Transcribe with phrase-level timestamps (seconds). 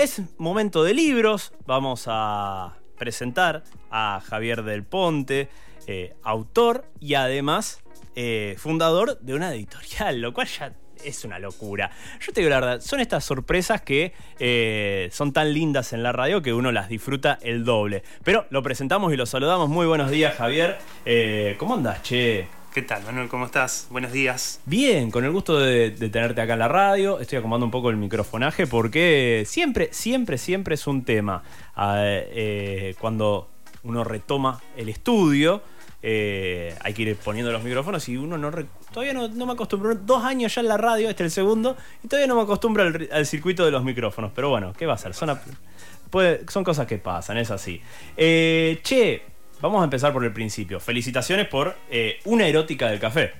[0.00, 1.52] Es momento de libros.
[1.66, 5.50] Vamos a presentar a Javier del Ponte,
[5.86, 7.82] eh, autor y además
[8.16, 10.72] eh, fundador de una editorial, lo cual ya
[11.04, 11.90] es una locura.
[12.18, 16.12] Yo te digo la verdad, son estas sorpresas que eh, son tan lindas en la
[16.12, 18.02] radio que uno las disfruta el doble.
[18.24, 19.68] Pero lo presentamos y lo saludamos.
[19.68, 20.78] Muy buenos días, Javier.
[21.58, 22.59] ¿Cómo andas, che?
[22.72, 23.28] ¿Qué tal, Manuel?
[23.28, 23.88] ¿Cómo estás?
[23.90, 24.60] Buenos días.
[24.64, 27.18] Bien, con el gusto de, tenerte acá en la radio.
[27.18, 31.42] Estoy acomodando un poco el microfonaje porque siempre, siempre, siempre es un tema.
[31.74, 33.48] Ah, eh, cuando
[33.82, 35.62] uno retoma el estudio,
[36.00, 38.52] eh, hay que ir poniendo los micrófonos y uno no
[38.92, 39.92] todavía no, me acostumbro.
[39.96, 42.84] Dos años ya en la radio, este es el segundo, y todavía no me acostumbro
[42.84, 44.30] al, circuito de los micrófonos.
[44.32, 45.12] Pero bueno, ¿qué va a ser?
[45.12, 47.82] Son cosas que pasan, es así.
[48.16, 49.24] Eh, che,
[49.60, 50.80] vamos a empezar por el principio.
[50.80, 53.32] Felicitaciones por eh, una erótica del café.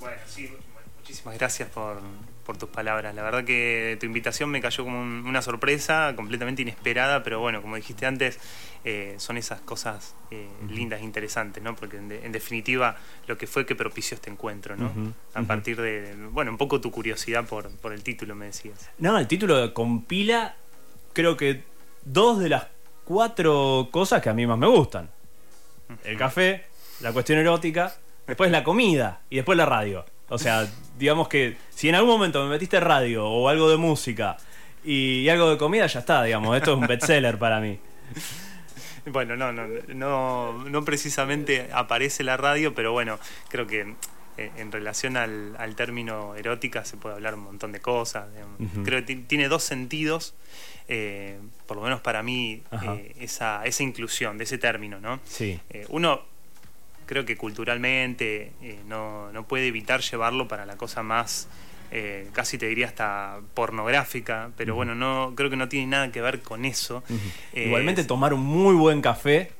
[0.00, 0.50] Bueno, sí,
[0.98, 2.00] muchísimas gracias por,
[2.44, 3.14] por tus palabras.
[3.14, 7.62] La verdad que tu invitación me cayó como un- una sorpresa completamente inesperada, pero bueno,
[7.62, 8.38] como dijiste antes,
[8.84, 11.74] eh, son esas cosas eh, lindas, interesantes, ¿no?
[11.74, 14.92] Porque en, de- en definitiva lo que fue que propició este encuentro, ¿no?
[15.34, 18.88] A partir de, bueno, un poco tu curiosidad por, por el título, me decías.
[18.98, 20.54] No, el título compila,
[21.14, 21.64] creo que
[22.04, 22.68] dos de las
[23.04, 25.10] cuatro cosas que a mí más me gustan.
[26.04, 26.64] El café,
[27.00, 27.94] la cuestión erótica,
[28.26, 30.04] después la comida y después la radio.
[30.28, 30.66] O sea,
[30.98, 34.36] digamos que si en algún momento me metiste radio o algo de música
[34.84, 36.56] y, y algo de comida, ya está, digamos.
[36.56, 37.78] Esto es un bestseller para mí.
[39.06, 43.94] Bueno, no, no, no, no precisamente aparece la radio, pero bueno, creo que
[44.36, 48.26] eh, en relación al, al término erótica se puede hablar un montón de cosas.
[48.32, 48.58] digamos.
[48.60, 48.82] Ujú.
[48.82, 50.34] Creo que ti- tiene dos sentidos,
[50.88, 55.20] eh, por lo menos para mí, eh, esa, esa inclusión de ese término, ¿no?
[55.24, 55.58] Sí.
[55.70, 56.22] Eh, uno
[57.06, 58.52] creo que culturalmente
[58.86, 61.48] no, no puede evitar llevarlo para la cosa más,
[62.32, 66.42] casi te diría hasta pornográfica, pero bueno, no creo que no tiene nada que ver
[66.42, 67.04] con eso.
[67.54, 69.52] Igualmente tomar un muy buen café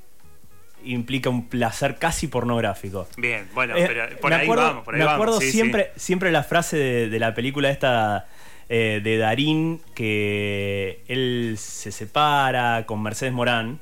[0.84, 3.08] implica un placer casi pornográfico.
[3.16, 5.20] Bien, bueno, pero por me ahí acuerdo, vamos, por ahí me vamos.
[5.22, 5.52] acuerdo sí, sí.
[5.52, 8.26] siempre, siempre la frase de, de la película esta
[8.68, 13.78] eh, de Darín, que él se separa con Mercedes Morán,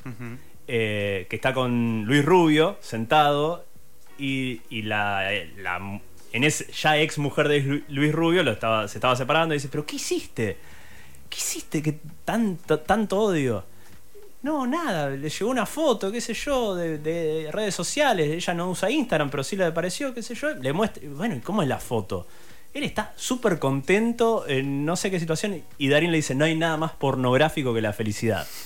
[0.69, 3.65] eh, que está con Luis Rubio sentado
[4.19, 5.29] y, y la,
[5.59, 6.01] la-
[6.33, 9.69] en ya ex mujer de Lu- Luis Rubio lo estaba, se estaba separando y dice,
[9.71, 10.57] pero ¿qué hiciste?
[11.31, 11.81] ¿Qué hiciste?
[11.83, 13.65] que tanto, tanto odio?
[14.43, 18.29] No, nada, le llegó una foto, qué sé yo, de, de redes sociales.
[18.31, 20.51] Ella no usa Instagram, pero sí le pareció, qué sé yo.
[20.55, 22.27] Le muestra, bueno, ¿y cómo es la foto?
[22.75, 26.57] Él está súper contento en no sé qué situación y Darín le dice, no hay
[26.57, 28.47] nada más pornográfico que la felicidad.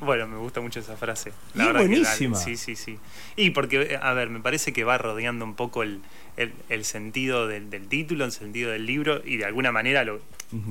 [0.00, 1.32] Bueno, me gusta mucho esa frase.
[1.54, 2.36] Y verdad que buenísima.
[2.36, 2.98] sí, sí, sí.
[3.36, 6.00] Y porque, a ver, me parece que va rodeando un poco el,
[6.36, 10.20] el- el sentido del, del título, el sentido del libro y de alguna manera lo,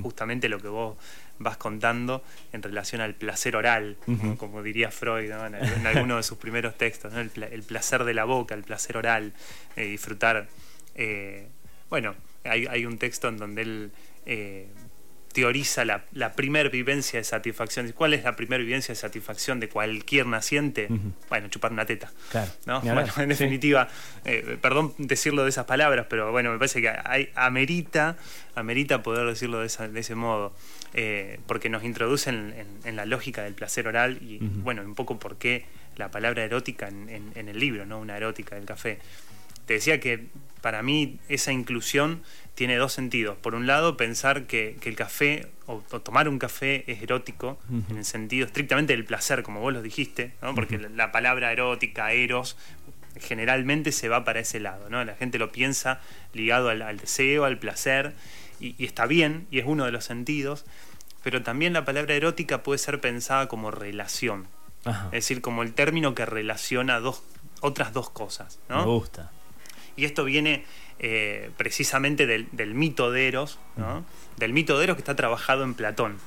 [0.04, 0.98] justamente lo que vos
[1.40, 3.98] vas contando en relación al placer oral,
[4.38, 5.46] como diría Freud ¿no?
[5.46, 7.20] en, en alguno de sus primeros textos, ¿no?
[7.20, 9.34] el placer de la boca, el placer oral,
[9.76, 10.48] eh, disfrutar.
[10.96, 11.48] Eh,
[11.90, 13.92] bueno, hay, hay un texto en donde él
[14.26, 14.68] eh,
[15.34, 17.90] teoriza la, la primer vivencia de satisfacción.
[17.94, 20.90] ¿Cuál es la primer vivencia de satisfacción de cualquier naciente?
[21.30, 22.12] Bueno, chupar una teta.
[22.32, 22.52] Claro.
[22.84, 23.26] Bueno, en Sí.
[23.28, 23.88] definitiva,
[24.26, 28.18] eh, perdón decirlo de esas palabras, pero bueno, me parece que hay, amerita,
[28.56, 30.54] amerita poder decirlo de, esa- de ese modo,
[30.94, 34.96] eh, porque nos introduce en, en- en la lógica del placer oral y, bueno, un
[34.96, 35.64] poco por qué
[35.96, 38.00] la palabra erótica en, en- en el libro, ¿no?
[38.00, 39.00] Una erótica del café.
[39.72, 40.28] Te decía que
[40.60, 42.24] para mí esa inclusión
[42.56, 43.38] tiene dos sentidos.
[43.38, 47.58] Por un lado, pensar que, que el café o, o tomar un café es erótico,
[47.90, 50.54] en el sentido estrictamente del placer, como vos lo dijiste, ¿no?
[50.56, 52.58] porque la palabra erótica, eros,
[53.18, 54.90] generalmente se va para ese lado.
[54.90, 55.06] ¿no?
[55.06, 56.02] La gente lo piensa
[56.34, 58.14] ligado al, al deseo, al placer,
[58.60, 60.66] y, y está bien, y es uno de los sentidos,
[61.24, 64.50] pero también la palabra erótica puede ser pensada como relación,
[64.84, 65.06] Ajá.
[65.06, 67.24] es decir, como el término que relaciona dos,
[67.62, 68.60] otras dos cosas.
[68.68, 68.80] ¿no?
[68.80, 69.32] Me gusta.
[70.02, 70.64] Y esto viene
[70.98, 74.04] eh, precisamente del, del mito de Eros, ¿no?
[74.38, 76.18] del mito de Eros que está trabajado en Platón.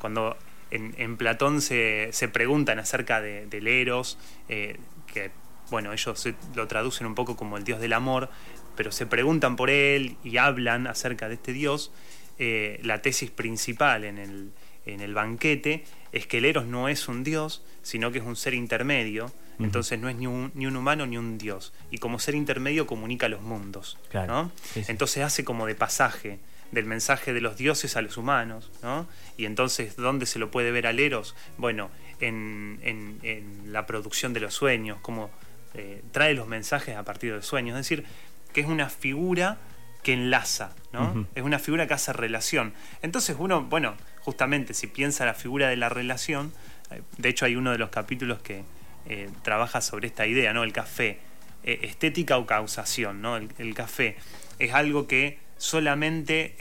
[0.00, 0.36] Cuando
[0.70, 4.18] en, en Platón se, se preguntan acerca de, del Eros,
[4.48, 4.78] eh,
[5.12, 5.32] que
[5.68, 8.30] bueno, ellos lo traducen un poco como el dios del amor,
[8.76, 11.90] pero se preguntan por él y hablan acerca de este dios,
[12.38, 14.52] eh, la tesis principal en el,
[14.86, 15.82] en el banquete
[16.12, 19.98] es que el Eros no es un dios, sino que es un ser intermedio, Entonces
[20.00, 23.28] no es ni un, ni un humano ni un dios, y como ser intermedio comunica
[23.28, 24.32] los mundos, Claro.
[24.32, 24.52] ¿no?
[24.72, 24.90] Sí, sí.
[24.90, 26.38] Entonces hace como de pasaje
[26.72, 29.06] del mensaje de los dioses a los humanos, ¿no?
[29.36, 31.36] Y entonces, ¿dónde se lo puede ver al Eros?
[31.56, 31.88] Bueno,
[32.20, 35.30] en, en- en la producción de los sueños, como
[35.74, 38.04] eh, trae los mensajes a partir del sueño, es decir,
[38.52, 39.58] que es una figura
[40.02, 41.26] que enlaza, ¿no?
[41.34, 42.74] Es una figura que hace relación.
[43.02, 46.52] Entonces uno, bueno, justamente si piensa la figura de la relación,
[46.90, 48.64] eh, de hecho hay uno de los capítulos que
[49.06, 50.64] eh, trabaja sobre esta idea, ¿no?
[50.64, 51.18] El café,
[51.62, 53.36] eh, estética o causación, ¿no?
[53.36, 54.16] El, café
[54.58, 56.54] es algo que solamente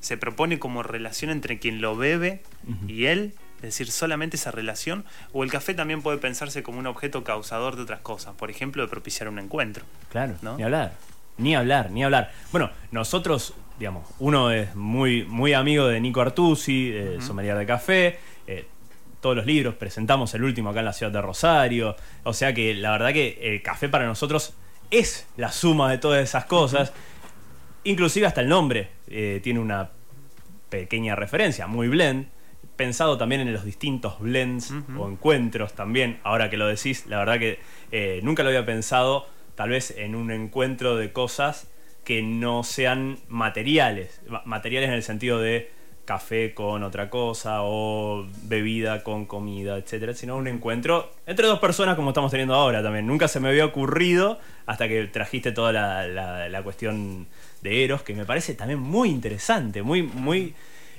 [0.00, 2.42] se propone como relación entre quien lo bebe
[2.88, 6.86] y él, es decir, solamente esa relación, o el café también puede pensarse como un
[6.86, 9.84] objeto causador de otras cosas, por ejemplo, de propiciar un encuentro.
[10.10, 10.56] Claro, ¿no?
[10.56, 10.94] ni hablar.
[11.40, 12.32] Ni hablar, ni hablar.
[12.52, 18.18] Bueno, nosotros, digamos, uno es muy, muy amigo de Nico Artusi, de Sommelier de Café.
[19.20, 21.96] Todos los libros, presentamos el último acá en la ciudad de Rosario.
[22.24, 24.54] O sea que la verdad que el café para nosotros
[24.90, 26.92] es la suma de todas esas cosas.
[27.84, 29.90] Inclusive hasta el nombre eh, tiene una
[30.68, 32.28] pequeña referencia, muy blend.
[32.76, 36.18] Pensado también en los distintos blends o encuentros también.
[36.22, 37.60] Ahora que lo decís, la verdad que
[37.92, 41.70] eh, nunca lo había pensado tal vez en un encuentro de cosas
[42.04, 45.70] que no sean materiales, materiales en el sentido de
[46.10, 51.94] café con otra cosa o bebida con comida, etcétera, sino un encuentro entre dos personas
[51.94, 53.06] como estamos teniendo ahora también.
[53.06, 57.28] Nunca se me había ocurrido hasta que trajiste toda la, cuestión
[57.62, 60.52] de Eros, que me parece también muy interesante, muy, muy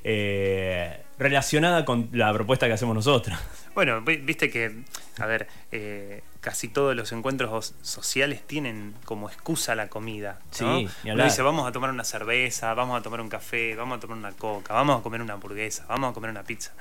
[0.06, 3.38] eh, relacionada con la propuesta que hacemos nosotros.
[3.76, 4.84] Bueno, viste que,
[5.20, 10.40] a ver, eh, casi todos los encuentros sociales tienen como excusa la comida.
[10.60, 10.80] ¿no?
[10.80, 14.00] Sí, Uno dice, vamos a tomar una cerveza, vamos a tomar un café, vamos a
[14.02, 16.72] tomar una coca, vamos a comer una hamburguesa, vamos a comer una pizza.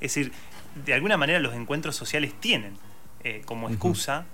[0.00, 0.32] Es decir,
[0.86, 2.78] de alguna manera los encuentros sociales tienen
[3.24, 4.26] eh, como excusa,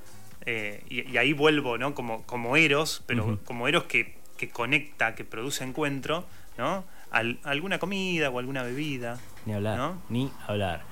[0.46, 1.94] eh, y, ahí vuelvo, ¿no?
[1.94, 6.26] Como, como Eros, pero como Eros que, que, conecta, que produce encuentro,
[6.58, 6.84] ¿no?
[7.14, 9.19] Alguna comida o alguna bebida.
[9.46, 9.93] Ni hablar.
[10.08, 10.82] Ni hablar.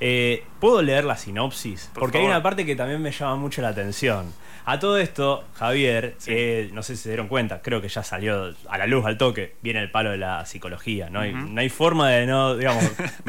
[0.00, 1.90] Eh, ¿Puedo leer la sinopsis?
[1.94, 4.32] Porque hay una parte que también me llama mucho la atención.
[4.64, 8.54] A todo esto, Javier, eh, no sé si se dieron cuenta, creo que ya salió
[8.68, 11.10] a la luz al toque, viene el palo de la psicología.
[11.10, 12.84] No hay, no hay forma de no, digamos,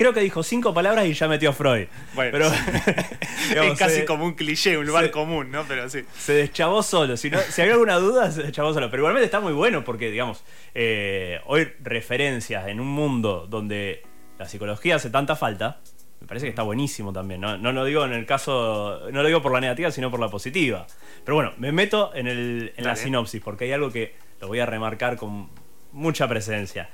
[0.00, 1.86] creo que dijo cinco palabras y ya metió a Freud.
[2.14, 2.46] Bueno, pero,
[3.70, 5.64] es casi como un cliché, un lugar común, ¿no?
[5.68, 6.06] Pero sí.
[6.18, 7.18] Se deschavó solo.
[7.18, 8.90] Si, no, si había alguna duda, se deschavó solo.
[8.90, 10.42] Pero igualmente está muy bueno porque, digamos,
[10.74, 14.02] eh, hoy referencias en un mundo donde
[14.38, 15.82] la psicología hace tanta falta
[16.18, 17.42] me parece que está buenísimo también.
[17.42, 17.58] ¿no?
[17.58, 20.28] no lo digo en el caso, no lo digo por la negativa, sino por la
[20.28, 20.86] positiva.
[21.24, 24.60] Pero bueno, me meto en, el, en la sinopsis porque hay algo que lo voy
[24.60, 25.50] a remarcar con
[25.92, 26.88] mucha presencia.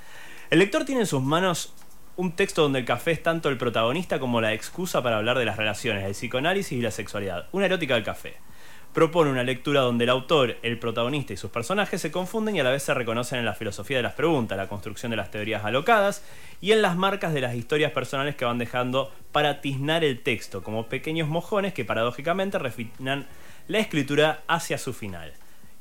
[0.50, 1.72] El lector tiene en sus manos
[2.16, 5.44] un texto donde el café es tanto el protagonista como la excusa para hablar de
[5.44, 7.48] las relaciones, el psicoanálisis y la sexualidad.
[7.52, 8.36] Una erótica del café
[8.94, 12.64] propone una lectura donde el autor, el protagonista y sus personajes se confunden y a
[12.64, 15.66] la vez se reconocen en la filosofía de las preguntas, la construcción de las teorías
[15.66, 16.24] alocadas
[16.62, 20.62] y en las marcas de las historias personales que van dejando para tiznar el texto,
[20.62, 23.26] como pequeños mojones que paradójicamente refinan
[23.68, 25.34] la escritura hacia su final.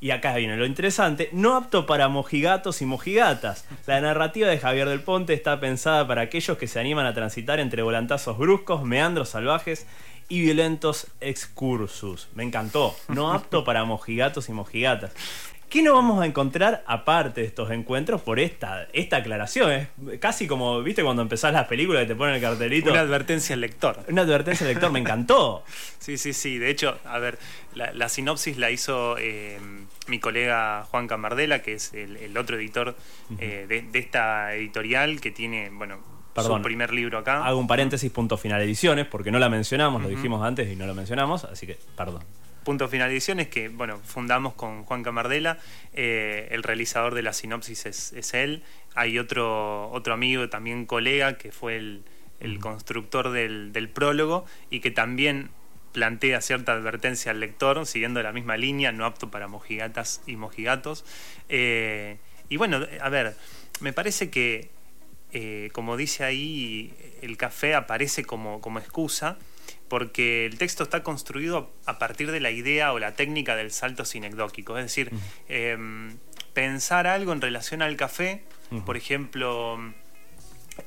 [0.06, 3.66] Y acá viene lo interesante, no apto para mojigatos y mojigatas.
[3.88, 7.60] La narrativa de Javier del Ponte está pensada para aquellos que se animan a transitar
[7.60, 9.88] entre volantazos bruscos, meandros salvajes
[10.30, 12.28] y violentos excursus.
[12.36, 12.96] Me encantó.
[13.08, 15.12] No apto para mojigatos y mojigatas.
[15.70, 19.72] ¿Qué nos vamos a encontrar aparte de estos encuentros por esta, esta aclaración?
[19.72, 19.88] Es
[20.20, 22.92] casi como, ¿viste cuando empezás las películas y te ponen el cartelito?
[22.92, 24.00] Una advertencia al lector.
[24.08, 25.64] Una advertencia al lector, me encantó.
[26.00, 26.60] Sí, sí, sí.
[26.60, 27.40] De hecho, a ver,
[27.74, 29.60] la, sinopsis la hizo eh,
[30.08, 32.96] mi colega Juan Camardela, que es el, otro editor
[33.40, 36.00] eh, de, de, esta editorial que tiene, bueno,
[36.36, 37.46] Perdón, su primer libro acá.
[37.46, 40.86] Hago un paréntesis, punto final ediciones, porque no la mencionamos, lo dijimos antes y no
[40.86, 42.24] lo mencionamos, así que perdón.
[42.66, 45.60] Punto Final Ediciones, que bueno, fundamos con Juan Camardela,
[45.94, 48.64] eh, el realizador de la sinopsis es, él.
[48.96, 52.04] Hay otro, otro amigo, también colega, que fue el,
[52.60, 55.52] constructor del, prólogo y que también
[55.96, 61.06] plantea cierta advertencia al lector, siguiendo la misma línea, no apto para mojigatas y mojigatos.
[61.50, 62.18] Eh,
[62.50, 63.36] y bueno, a ver,
[63.80, 64.70] me parece que
[65.38, 69.38] eh, como dice ahí, el café aparece como, como excusa
[69.90, 74.06] porque el texto está construido a partir de la idea o la técnica del salto
[74.06, 75.12] sinecdóquico, es decir,
[75.50, 76.18] em,
[76.54, 78.44] pensar algo en relación al café,
[78.86, 79.78] por ejemplo,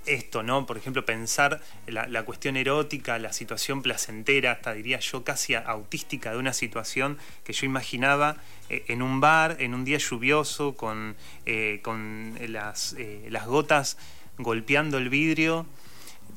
[0.07, 0.67] esto, ¿no?
[0.67, 6.39] Por ejemplo, pensar la, cuestión erótica, la situación placentera, hasta diría yo casi autística de
[6.39, 8.37] una situación que yo imaginaba
[8.69, 11.17] eh, en un bar, en un día lluvioso, con,
[11.47, 12.97] eh, con las,
[13.29, 13.97] las gotas
[14.39, 15.67] golpeando el vidrio,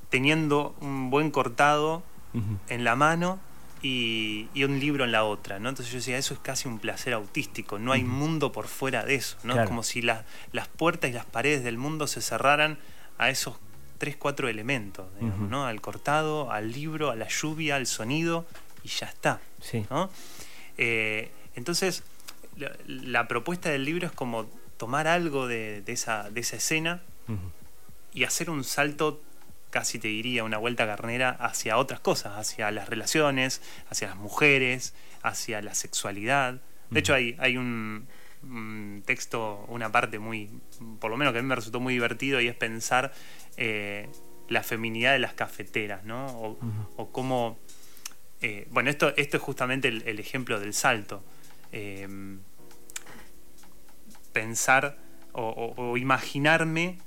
[0.10, 2.03] teniendo un buen cortado
[2.70, 3.39] en la mano
[3.81, 5.70] y, un libro en la otra, ¿no?
[5.70, 9.15] Entonces yo decía, eso es casi un placer autístico, no hay mundo por fuera de
[9.15, 9.60] eso, ¿no?
[9.60, 10.24] Es como si las
[10.77, 12.77] puertas y las paredes del mundo se cerraran
[13.22, 13.56] a esos
[14.00, 15.68] tres, cuatro elementos, ¿no?
[15.68, 18.48] Al cortado, al libro, a la lluvia, al sonido,
[18.84, 19.40] y ya está,
[19.92, 20.10] ¿no?
[20.80, 22.01] Eh, entonces,
[22.88, 27.04] la, propuesta del libro es como tomar algo de, de esa, de esa escena
[28.12, 29.22] y hacer un salto,
[29.70, 33.62] casi te diría, una vuelta carnera hacia otras cosas, hacia las relaciones,
[33.92, 36.60] hacia las mujeres, hacia la sexualidad.
[36.90, 38.08] De hecho, hay, hay un,
[38.44, 40.50] un texto, una parte muy,
[41.00, 43.12] por lo menos que a mí me resultó muy divertido, y es pensar
[43.58, 44.10] eh,
[44.50, 46.26] la feminidad de las cafeteras, ¿no?
[46.28, 46.58] O,
[46.98, 47.60] o cómo...
[48.42, 51.24] eh, bueno, esto, esto es justamente el, el ejemplo del salto.
[51.72, 52.08] Eh,
[54.34, 54.98] pensar
[55.34, 56.98] o, o- o imaginarme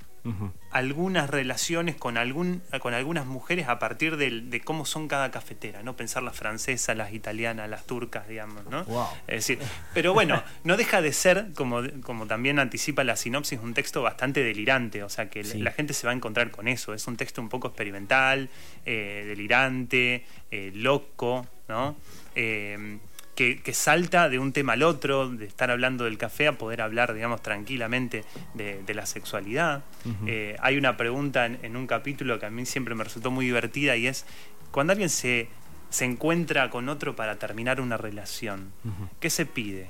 [0.71, 5.83] Algunas relaciones con, algún, con algunas mujeres a partir del- de, cómo son cada cafetera,
[5.83, 5.95] ¿no?
[5.95, 8.83] Pensar las francesas, las italianas, las turcas, digamos, ¿no?
[8.85, 9.07] Wow.
[9.27, 9.59] Es decir,
[9.93, 14.43] pero bueno, no deja de ser, como, como también anticipa la sinopsis, un texto bastante
[14.43, 15.59] delirante, o sea que Sí.
[15.59, 18.49] la gente se va a encontrar con eso, es un texto un poco experimental,
[18.85, 21.95] eh, delirante, eh, loco, ¿no?
[22.35, 22.97] Eh,
[23.35, 26.81] que, que salta de un tema al otro, de estar hablando del café a poder
[26.81, 28.23] hablar, digamos, tranquilamente
[28.53, 29.83] de, de la sexualidad.
[30.25, 33.45] Eh, hay una pregunta en, en un capítulo que a mí siempre me resultó muy
[33.45, 34.25] divertida y es,
[34.71, 35.49] cuando alguien se,
[35.89, 38.71] se encuentra con otro para terminar una relación.
[39.19, 39.89] ¿qué se pide?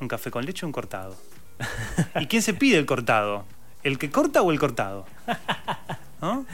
[0.00, 1.16] ¿Un café con leche o un cortado?
[2.20, 3.46] ¿Y quién se pide el cortado?
[3.82, 5.06] ¿El que corta o el cortado?
[6.20, 6.46] ¿No?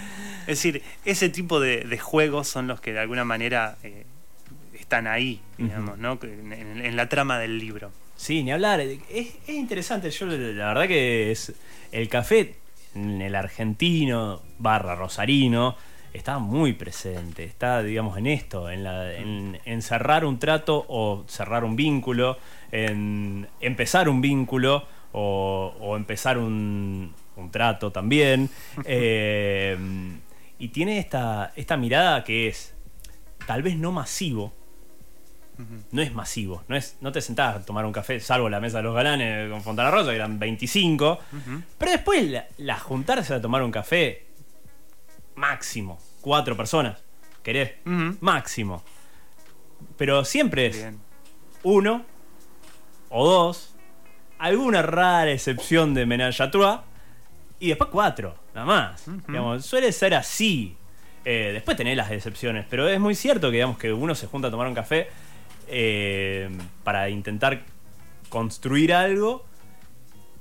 [0.42, 4.06] Es decir, ese tipo de, de juegos son los que de alguna manera eh,
[4.88, 5.98] están ahí, digamos.
[5.98, 6.18] ¿no?
[6.22, 7.90] En, en- en la trama del libro.
[8.16, 8.80] Sí, ni hablar.
[8.80, 10.10] Es, es interesante.
[10.10, 11.52] Yo la verdad que es
[11.92, 12.56] el café
[12.94, 15.76] en el argentino barra rosarino
[16.14, 17.44] está muy presente.
[17.44, 22.38] Está, digamos, en esto, en, la, en, en cerrar un trato o cerrar un vínculo,
[22.72, 28.48] en empezar un vínculo o, o empezar un, un trato también.
[28.86, 29.76] Eh,
[30.58, 32.74] y tiene esta, esta mirada que es
[33.46, 34.52] tal vez no masivo,
[35.90, 38.76] No es masivo, no es no te sentás a tomar un café, salvo la mesa
[38.78, 41.62] de los galanes con Fontana Rosa, que eran 25, Ujú.
[41.78, 44.26] pero después la, la juntarse a tomar un café,
[45.34, 46.98] máximo, cuatro personas,
[47.42, 47.72] ¿querés?
[48.20, 48.82] Máximo.
[49.96, 51.00] Pero siempre es Bien.
[51.62, 52.04] uno
[53.10, 53.74] o dos,
[54.38, 56.80] alguna rara excepción de menage à trois,
[57.60, 59.04] y después cuatro, nada más.
[59.26, 60.76] Digamos, suele ser así.
[61.24, 64.48] Eh, después tenés las excepciones, pero es muy cierto que, digamos, que uno se junta
[64.48, 65.08] a tomar un café
[65.68, 66.48] eh,
[66.84, 67.62] para intentar
[68.28, 69.44] construir algo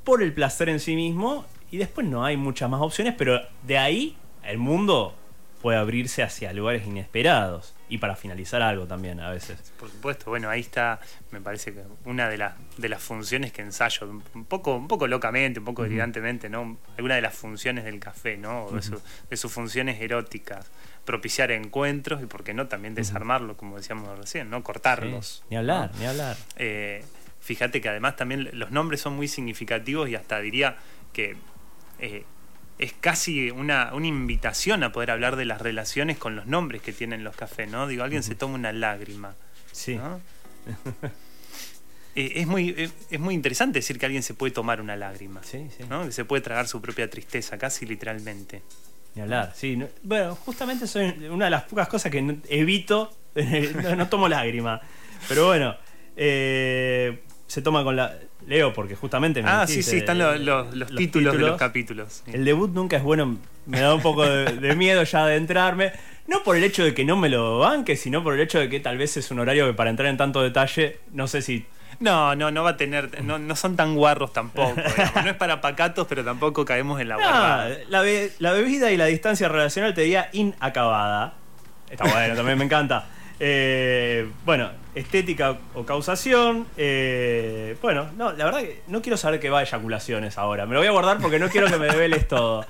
[0.03, 3.77] por el placer en sí mismo y después no hay muchas más opciones, pero de
[3.77, 5.13] ahí el mundo
[5.61, 9.73] puede abrirse hacia lugares inesperados y para finalizar algo también a veces.
[9.79, 10.99] Por supuesto, bueno, ahí está,
[11.31, 15.07] me parece que una de las de las funciones que ensayo, un poco, un poco
[15.07, 16.77] locamente, un poco delirantemente, ¿no?
[16.95, 18.65] Alguna de las funciones del café, ¿no?
[18.65, 20.69] O de, su- de sus funciones eróticas.
[21.07, 24.61] Propiciar encuentros y, por qué no, también desarmarlos, como decíamos recién, ¿no?
[24.61, 25.37] Cortarlos.
[25.39, 25.99] Sí, Ni hablar, ¿no?
[25.99, 26.35] ni hablar.
[26.57, 27.05] Eh,
[27.39, 30.75] fíjate que además también los nombres son muy significativos y hasta diría
[31.13, 31.37] que
[31.99, 32.25] eh,
[32.77, 36.91] es casi una, una invitación a poder hablar de las relaciones con los nombres que
[36.91, 37.87] tienen los cafés, ¿no?
[37.87, 39.35] Digo, alguien se toma una lágrima.
[39.71, 39.95] Sí.
[39.95, 40.19] ¿no?
[42.19, 45.43] Eh, es, muy, es, es muy interesante decir que alguien se puede tomar una lágrima.
[45.43, 45.83] Sí, sí.
[45.87, 46.03] ¿no?
[46.03, 48.63] Que se puede tragar su propia tristeza, casi literalmente.
[49.17, 49.51] Ni hablar.
[49.55, 53.11] Sí, no- bueno, justamente soy una de las pocas cosas que no- evito.
[53.83, 54.79] no, no tomo lágrima.
[55.27, 55.75] Pero bueno,
[56.15, 58.13] eh, se toma con la.
[58.45, 59.41] Leo, porque justamente.
[59.43, 62.23] me Ah, sí, dijiste, sí, están los, los- los títulos, de los capítulos.
[62.31, 65.91] El debut nunca es bueno, me da un poco de, de miedo ya de entrarme.
[66.27, 68.69] No por el hecho de que no me lo banque, sino por el hecho de
[68.69, 71.65] que tal vez es un horario que para entrar en tanto detalle, no sé si.
[71.99, 74.75] No, no, no va a tener, no, no son tan guarros tampoco.
[74.95, 75.23] digamos.
[75.23, 77.69] No es para pacatos, pero tampoco caemos en la guarrada.
[77.89, 81.33] la, be- la bebida y la distancia relacional te diría inacabada.
[81.89, 83.05] Está bueno, también me encanta.
[83.39, 86.67] Eh, bueno, estética o causación.
[86.77, 90.65] eh, bueno, no, la verdad que no quiero saber qué va a eyaculaciones ahora.
[90.65, 92.65] Me lo voy a guardar porque no quiero que me develes todo.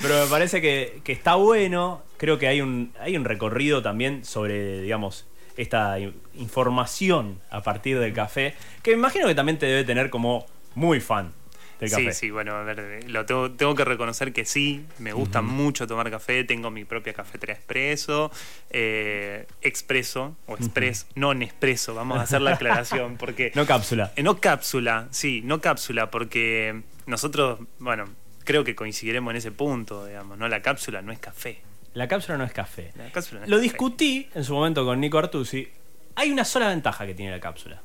[0.00, 2.02] Pero me parece que, que está bueno.
[2.16, 7.98] Creo que hay un, hay un recorrido también sobre, digamos, esta in- información a partir
[7.98, 8.54] del café.
[8.82, 11.32] Que me imagino que también te debe tener como muy fan
[11.80, 12.12] del Sí, café.
[12.12, 16.08] sí, bueno, a ver, lo tengo, tengo que reconocer que sí, me gusta mucho tomar
[16.10, 18.30] café, tengo mi propia cafetera expreso,
[18.70, 23.50] eh, expreso o express, no Nespresso, vamos a hacer la aclaración, porque...
[23.54, 24.12] No cápsula.
[24.16, 28.04] Eh, no cápsula, sí, no cápsula, porque nosotros, bueno,
[28.44, 30.48] creo que coincidiremos en ese punto, digamos, ¿no?
[30.48, 31.60] La cápsula no es café.
[31.94, 32.92] La cápsula no es café.
[32.96, 33.62] La cápsula no es Lo café.
[33.62, 35.68] discutí en su momento con Nico Artusi.
[36.16, 37.82] Hay una sola ventaja que tiene la cápsula,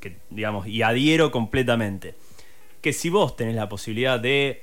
[0.00, 2.14] que digamos, y adhiero completamente.
[2.80, 4.62] Que si vos tenés la posibilidad de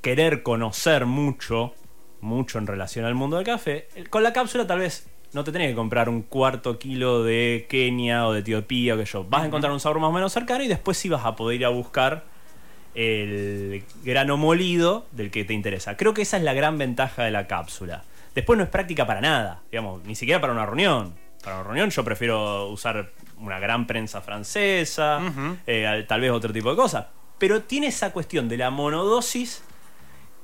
[0.00, 1.74] querer conocer mucho,
[2.20, 5.68] mucho en relación al mundo del café, con la cápsula tal vez no te tenés
[5.68, 9.24] que comprar un cuarto kilo de Kenia o de Etiopía o que yo.
[9.24, 11.60] Vas a encontrar un sabor más o menos cercano y después sí vas a poder
[11.60, 12.24] ir a buscar
[12.94, 15.96] el grano molido del que te interesa.
[15.96, 18.04] Creo que esa es la gran ventaja de la cápsula.
[18.34, 21.14] Después no es práctica para nada, digamos, ni siquiera para una reunión.
[21.42, 25.20] Para una reunión yo prefiero usar una gran prensa francesa,
[25.66, 27.06] eh, tal vez otro tipo de cosas.
[27.38, 29.62] Pero tiene esa cuestión de la monodosis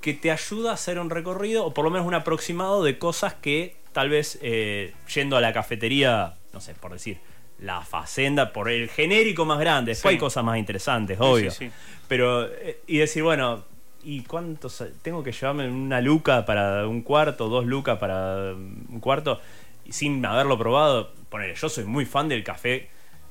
[0.00, 3.34] que te ayuda a hacer un recorrido o por lo menos un aproximado de cosas
[3.34, 7.18] que tal vez eh, yendo a la cafetería, no sé, por decir,
[7.58, 10.14] la facenda, por el genérico más grande, después Sí.
[10.16, 11.50] hay cosas más interesantes, obvio.
[11.50, 11.72] sí, sí.
[12.08, 13.64] Pero, eh, y decir, bueno,
[14.04, 14.84] ¿y cuántos?
[15.02, 19.40] Tengo que llevarme una luca para un cuarto, dos lucas para un cuarto,
[19.84, 21.12] y sin haberlo probado.
[21.28, 22.88] Poner, yo soy muy fan del café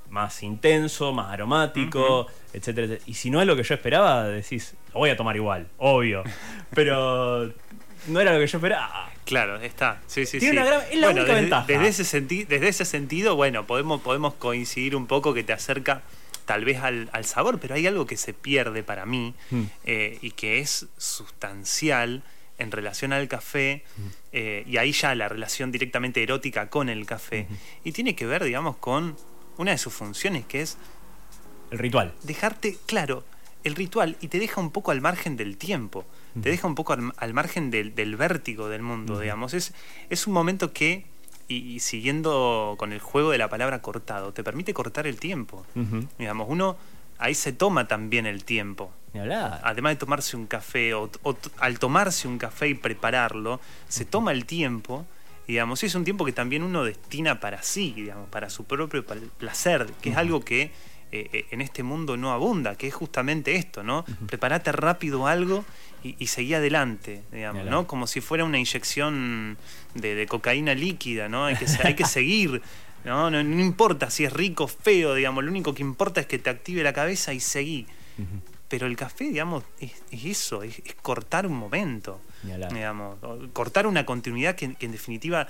[0.09, 3.03] más intenso, más aromático, etcétera, etcétera.
[3.07, 6.23] Y si no es lo que yo esperaba, decís, lo voy a tomar igual, obvio.
[6.73, 7.51] Pero
[8.07, 9.09] no era lo que yo esperaba.
[9.25, 10.01] Claro, está.
[10.07, 10.57] Sí, sí, Tiene sí.
[10.61, 11.65] una gran- es la única desde, ventaja.
[11.67, 16.03] Desde ese, senti- desde ese sentido, bueno, podemos, podemos coincidir un poco que te acerca
[16.45, 19.63] tal vez al, al sabor, pero hay algo que se pierde para mí Hmm.
[19.83, 22.21] eh, y que es sustancial
[22.57, 24.01] en relación al café, Hmm.
[24.31, 27.55] eh, y ahí ya la relación directamente erótica con el café, Hmm.
[27.83, 29.17] y tiene que ver, digamos, con
[29.57, 30.77] una de sus funciones, que es
[31.71, 32.13] El ritual.
[32.23, 33.23] dejarte claro
[33.63, 36.05] el ritual y te deja un poco al margen del tiempo,
[36.41, 39.53] te deja un poco al, al margen del, del vértigo del mundo, digamos.
[39.53, 39.73] Es,
[40.09, 41.05] es un momento que,
[41.47, 45.65] y, y siguiendo con el juego de la palabra cortado, te permite cortar el tiempo.
[46.17, 46.77] Digamos, uno
[47.17, 48.91] ahí se toma también el tiempo.
[49.63, 51.09] Además de tomarse un café, o,
[51.59, 55.05] al tomarse un café y prepararlo, se toma el tiempo,
[55.47, 59.05] digamos, y es un tiempo que también uno destina para sí, digamos, para su propio
[59.37, 60.71] placer, que es algo que
[61.19, 64.05] eh, en este mundo no abunda, que es justamente esto, ¿no?
[64.27, 65.65] Preparate rápido algo
[66.03, 67.87] y, y seguí adelante, digamos, ¿no?
[67.87, 69.57] Como si fuera una inyección
[69.93, 71.45] de, de cocaína líquida, ¿no?
[71.45, 72.61] Hay que, hay que seguir.
[73.03, 73.29] ¿no?
[73.29, 76.39] No, no importa si es rico o feo, digamos, lo único que importa es que
[76.39, 77.85] te active la cabeza y seguí.
[78.67, 83.17] Pero el café, digamos, es, es eso, es, es cortar un momento, digamos,
[83.53, 85.47] cortar una continuidad que, que en definitiva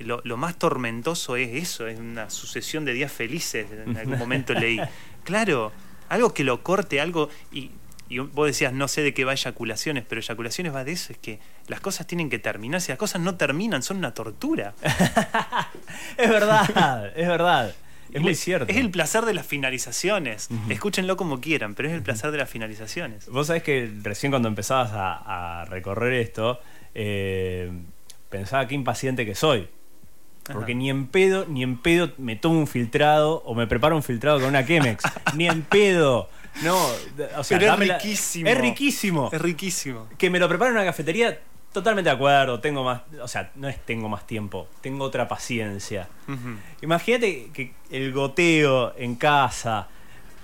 [0.00, 4.54] lo, lo más tormentoso es eso, es una sucesión de días felices, en algún momento
[4.54, 4.80] leí.
[5.24, 5.72] Claro,
[6.10, 7.70] algo que lo corte, algo, y,
[8.10, 11.18] y vos decías, no sé de qué va eyaculaciones, pero eyaculaciones va de eso, es
[11.18, 14.74] que las cosas tienen que terminar, si las cosas no terminan, son una tortura.
[16.18, 17.74] Es verdad, es verdad.
[18.12, 18.70] Es muy cierto.
[18.70, 20.48] Es el placer de las finalizaciones.
[20.68, 23.28] Escúchenlo como quieran, pero es el placer de las finalizaciones.
[23.28, 26.60] Vos sabés que recién cuando empezabas a, a recorrer esto,
[26.94, 27.72] eh,
[28.30, 29.68] pensaba qué impaciente que soy.
[30.52, 30.78] Porque Ajá.
[30.78, 34.40] ni en pedo, ni en pedo me tomo un filtrado o me preparo un filtrado
[34.40, 35.02] con una Chemex.
[35.34, 36.28] ni en pedo.
[36.62, 36.76] No,
[37.36, 38.48] o sea, Pero es riquísimo.
[38.48, 39.30] Es riquísimo.
[39.32, 40.08] Es riquísimo.
[40.18, 41.40] Que me lo preparo en una cafetería,
[41.72, 42.60] totalmente de acuerdo.
[42.60, 46.08] Tengo más, o sea, no es tengo más tiempo, tengo otra paciencia.
[46.82, 49.88] Imagínate que el goteo en casa,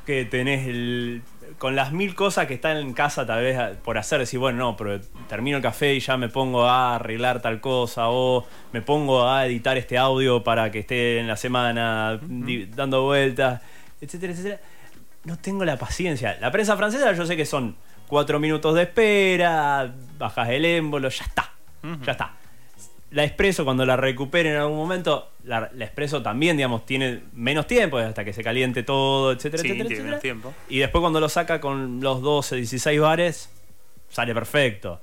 [0.07, 1.23] que tenés el,
[1.59, 4.77] con las mil cosas que están en casa tal vez por hacer, decir, bueno, no,
[4.77, 9.29] pero termino el café y ya me pongo a arreglar tal cosa, o me pongo
[9.29, 12.21] a editar este audio para que esté en la semana
[12.75, 13.63] dando vueltas,
[14.01, 14.61] etcétera, etcétera.
[15.25, 16.39] No tengo la paciencia.
[16.41, 21.25] La prensa francesa yo sé que son cuatro minutos de espera, bajas el émbolo, ya
[21.25, 21.53] está,
[22.03, 22.40] ya está.
[23.11, 27.67] La expreso cuando la recupere en algún momento, la, la expreso también, digamos, tiene menos
[27.67, 30.55] tiempo hasta que se caliente todo, etcétera, Sí, etcétera, tiene menos tiempo.
[30.69, 33.51] Y después cuando lo saca con los 12, 16 bares,
[34.09, 35.01] sale perfecto.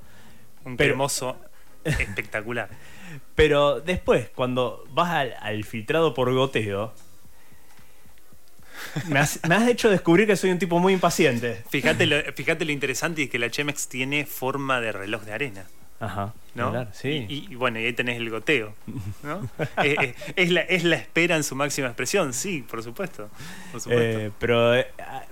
[0.64, 1.36] Un Pero- cremoso
[1.84, 2.70] espectacular.
[3.34, 6.92] Pero después, cuando vas al, al filtrado por goteo,
[9.08, 11.62] me has, me has hecho descubrir que soy un tipo muy impaciente.
[11.70, 15.66] Fíjate lo, fíjate lo interesante es que la Chemex tiene forma de reloj de arena.
[16.00, 16.32] Ajá.
[16.54, 16.86] ¿no?
[16.92, 17.26] sí.
[17.28, 18.74] Y, y- y bueno, y ahí tenés el goteo.
[19.22, 19.48] ¿no?
[19.84, 23.28] Eh, eh, es, la, es la espera en su máxima expresión, sí, por supuesto.
[23.72, 24.04] Por supuesto.
[24.18, 24.72] Eh, pero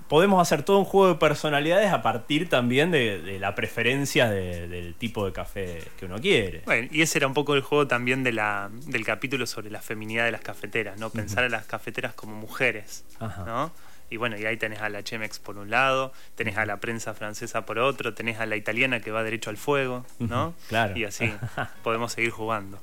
[0.07, 4.67] podemos hacer todo un juego de personalidades a partir también de, de la preferencia de-
[4.67, 6.61] del tipo de café que uno quiere.
[6.65, 9.81] Bueno, y ese era un poco el juego también de la, del capítulo sobre la
[9.81, 11.09] feminidad de las cafeteras, ¿no?
[11.09, 13.43] Pensar a las cafeteras como mujeres, Ajá.
[13.45, 13.71] ¿no?
[14.09, 17.13] Y bueno, y ahí tenés a la Chemex por un lado, tenés a la prensa
[17.13, 20.53] francesa por otro, tenés a la italiana que va derecho al fuego, ¿no?
[20.69, 20.97] Claro.
[20.97, 21.33] Y así
[21.83, 22.79] podemos seguir jugando.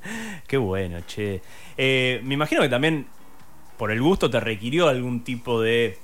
[0.46, 1.40] Qué bueno, che.
[1.76, 3.06] Eh, me imagino que también
[3.78, 5.98] por el gusto te requirió algún tipo de,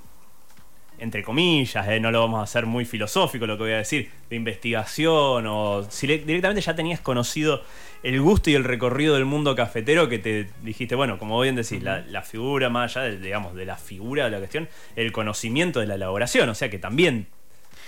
[1.00, 4.10] entre comillas, eh, no lo vamos a hacer muy filosófico lo que voy a decir,
[4.28, 7.62] de investigación o si le- directamente ya tenías conocido
[8.02, 11.82] el gusto y el recorrido del mundo cafetero que te dijiste, bueno, como bien decís,
[11.82, 15.80] la, la figura más allá, de, digamos, de la figura de la cuestión, el conocimiento
[15.80, 17.26] de la elaboración, o sea que también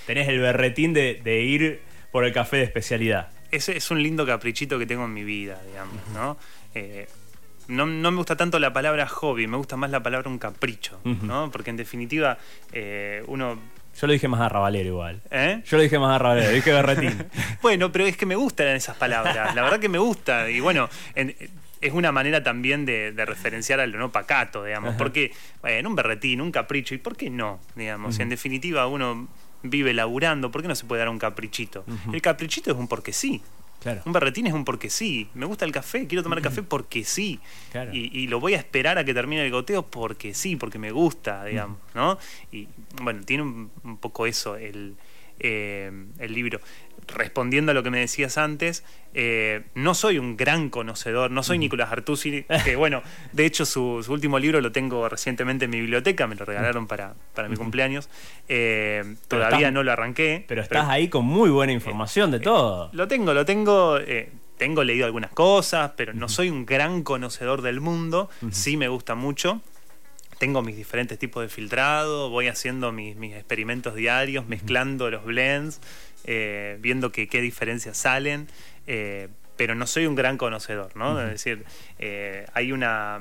[0.07, 3.29] tenés el berretín de, de ir por el café de especialidad.
[3.51, 6.37] Ese es un lindo caprichito que tengo en mi vida, digamos, ¿no?
[6.75, 7.07] Eh,
[7.69, 10.99] no, no me gusta tanto la palabra hobby, me gusta más la palabra un capricho.
[11.05, 11.51] ¿no?
[11.51, 12.39] Porque en definitiva
[12.73, 13.59] eh, uno
[14.01, 15.21] Yo lo dije más arrabalero igual.
[15.31, 15.63] ¿Eh?
[15.67, 17.27] Yo lo dije más arrabalero, dije berretín.
[17.63, 19.55] Bueno, pero es que me gustan esas palabras.
[19.55, 20.51] La verdad que me gusta.
[20.51, 21.35] Y bueno, en-
[21.81, 24.95] es una manera también de, de referenciar a lo no pacato, digamos.
[24.97, 27.59] Porque, bueno, un berretín, un capricho, ¿y por qué no?
[27.75, 29.27] Digamos, en definitiva, uno
[29.65, 31.85] vive laburando, ¿por qué no se puede dar un caprichito?
[32.13, 33.43] El caprichito es un porque sí.
[33.83, 34.03] Claro.
[34.05, 35.29] Un berretín es un porque sí.
[35.35, 37.41] Me gusta el café, quiero tomar café porque sí.
[37.73, 37.93] Claro.
[37.93, 40.93] Y, y lo voy a esperar a que termine el goteo porque sí, porque me
[40.93, 42.19] gusta, digamos, ¿no?
[42.53, 42.69] Y
[43.03, 44.95] bueno, tiene un, un poco eso el,
[45.43, 46.61] eh, el libro.
[47.09, 51.59] Respondiendo a lo que me decías antes, eh, no soy un gran conocedor, no soy
[51.59, 53.03] Nicolás Artusi, que bueno,
[53.33, 56.87] de hecho su, su último libro lo tengo recientemente en mi biblioteca, me lo regalaron
[56.87, 58.09] para, para mi cumpleaños.
[58.49, 60.45] Eh, todavía estás- no lo arranqué.
[60.47, 62.89] Pero estás ahí con muy buena información de todo.
[62.93, 63.99] Lo tengo, lo tengo.
[64.57, 68.31] tengo leído algunas cosas, pero no soy un gran conocedor del mundo.
[68.53, 69.61] Sí me gusta mucho.
[70.43, 75.81] Tengo mis diferentes tipos de filtrado, voy haciendo mis, mis experimentos diarios, mezclando los blends,
[76.25, 78.49] eh, viendo que, qué diferencias salen,
[78.89, 81.21] eh, pero no soy un gran conocedor, ¿no?
[81.23, 81.65] Es decir,
[82.01, 83.21] eh, hay una...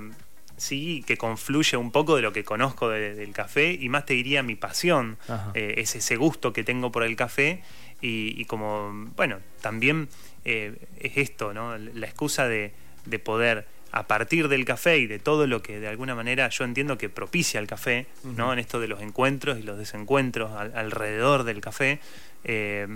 [0.58, 4.14] Sí, que confluye un poco de lo que conozco de- del café y más te
[4.16, 5.18] diría mi pasión,
[5.54, 7.62] es ese gusto que tengo por el café
[8.02, 10.08] y, y como, bueno, también
[10.44, 10.74] es
[11.18, 11.78] esto, ¿no?
[11.78, 12.74] La excusa de,
[13.06, 16.64] de poder, a partir del café y de todo lo que de alguna manera yo
[16.64, 18.54] entiendo que propicia el café, ¿no?
[18.54, 22.00] En esto de los encuentros y los desencuentros al- alrededor del café,
[22.46, 22.88] eh,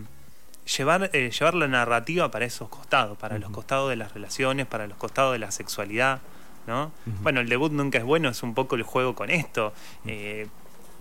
[0.77, 4.87] llevar, eh, llevar la narrativa para esos costados, para los costados de las relaciones, para
[4.87, 6.21] los costados de la sexualidad,
[6.67, 6.91] ¿no?
[7.21, 9.73] Bueno, el debut nunca es bueno, es un poco el juego con esto.
[10.05, 10.47] Eh,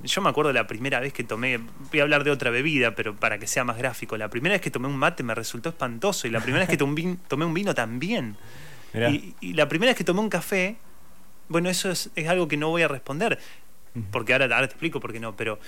[0.02, 3.14] yo me acuerdo la primera vez que tomé, voy a hablar de otra bebida, pero
[3.14, 6.26] para que sea más gráfico, la primera vez que tomé un mate me resultó espantoso
[6.26, 8.36] y la primera vez que tomé un tomé un vino también.
[8.94, 10.76] Y, y la primera vez que tomé un café,
[11.48, 13.38] bueno, eso es, es algo que no voy a responder,
[14.10, 15.58] porque ahora, ahora te explico por qué no, pero...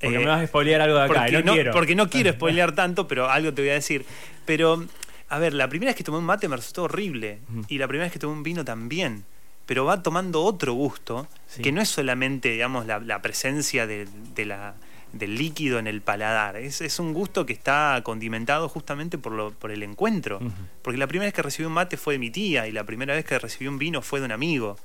[0.00, 1.72] Porque eh, me vas a spoilear algo de acá porque, y no, no, quiero.
[1.72, 4.04] porque no quiero spoilear tanto, pero algo te voy a decir.
[4.44, 4.84] Pero,
[5.28, 7.38] a ver, la primera vez que tomé un mate me resultó horrible.
[7.68, 9.24] Y la primera vez que tomé un vino también.
[9.66, 11.62] Pero va tomando otro gusto, Sí.
[11.62, 14.74] que no es solamente, digamos, la, la presencia de, de la,
[15.14, 16.56] del líquido en el paladar.
[16.56, 20.40] Es, es un gusto que está condimentado justamente por, lo, por el encuentro.
[20.82, 23.14] Porque la primera vez que recibí un mate fue de mi tía y la primera
[23.14, 24.76] vez que recibí un vino fue de un amigo.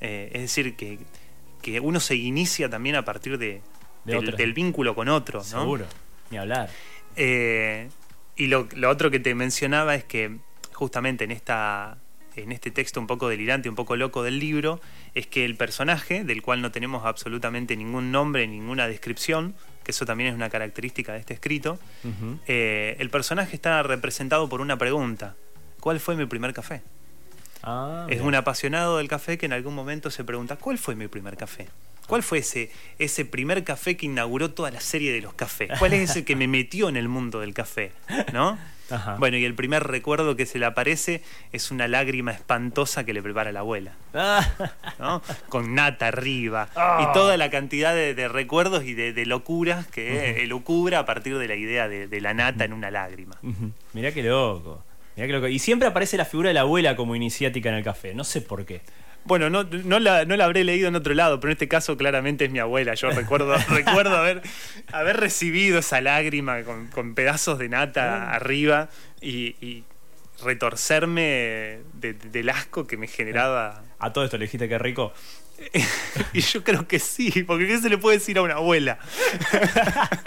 [0.00, 0.98] Eh, es decir, que,
[1.60, 3.60] que uno se inicia también a partir de, De
[4.04, 4.36] del, otras.
[4.36, 5.40] del vínculo con otro.
[5.40, 5.44] ¿no?
[5.44, 5.86] Seguro.
[6.30, 6.70] Ni hablar.
[7.16, 7.88] Eh,
[8.36, 10.38] y lo, lo otro que te mencionaba es que
[10.72, 11.98] justamente en esta
[12.34, 14.80] en este texto un poco delirante, un poco loco del libro,
[15.14, 19.54] es que el personaje, del cual no tenemos absolutamente ningún nombre, ninguna descripción,
[19.92, 21.78] que eso también es una característica de este escrito,
[22.46, 25.34] eh, el personaje está representado por una pregunta.
[25.80, 26.80] ¿Cuál fue mi primer café?
[27.62, 31.08] Ah, Es un apasionado del café que en algún momento se pregunta, ¿cuál fue mi
[31.08, 31.68] primer café?
[32.06, 35.70] ¿Cuál fue ese, ese primer café que inauguró toda la serie de los cafés?
[35.78, 37.92] ¿Cuál es ese que me metió en el mundo del café?
[38.32, 38.58] ¿No?
[38.92, 39.16] Ajá.
[39.18, 43.22] Bueno, y el primer recuerdo que se le aparece es una lágrima espantosa que le
[43.22, 44.46] prepara la abuela, Ah,
[44.98, 45.22] ¿no?
[45.48, 46.68] Con nata arriba.
[46.76, 47.08] Ah.
[47.08, 51.38] Y toda la cantidad de, de recuerdos y de, de locuras que elucubra a partir
[51.38, 53.36] de la idea de, de la nata en una lágrima.
[53.92, 54.84] Mirá qué loco.
[55.16, 55.48] Mirá qué loco.
[55.48, 58.14] Y siempre aparece la figura de la abuela como iniciática en el café.
[58.14, 58.82] No sé por qué.
[59.24, 61.96] Bueno, no, no, la, no la habré leído en otro lado, pero en este caso
[61.96, 62.94] claramente es mi abuela.
[62.94, 64.42] Yo recuerdo, recuerdo haber,
[64.92, 68.88] haber recibido esa lágrima con, con pedazos de nata arriba
[69.20, 69.84] y, y
[70.44, 71.22] retorcerme
[71.94, 73.84] de- de- del asco que me generaba.
[74.00, 75.12] A todo esto le dijiste que rico.
[76.32, 78.98] y yo creo que sí, porque ¿qué se le puede decir a una abuela?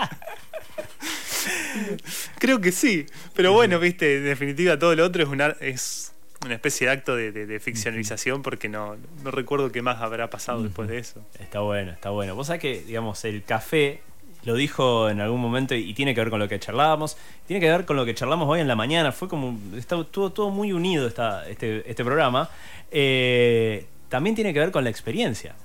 [2.40, 6.54] creo que sí, pero bueno, viste, en definitiva todo lo otro es una, es una
[6.56, 10.62] especie de acto de, de- de ficcionalización porque no, no recuerdo qué más habrá pasado
[10.64, 11.22] después de eso.
[11.40, 12.36] Está bueno, está bueno.
[12.36, 14.02] Vos sabés que, digamos, el café
[14.44, 17.18] lo dijo en algún momento y, y tiene que ver con lo que charlábamos.
[17.48, 19.12] Tiene que ver con lo que charlamos hoy en la mañana.
[19.12, 19.58] Fue como.
[19.76, 22.50] está- Estuvo todo muy unido esta, este, este programa.
[22.92, 25.56] Eh, también tiene que ver con la experiencia.